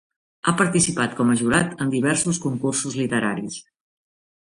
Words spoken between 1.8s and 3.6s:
en diversos concursos literaris.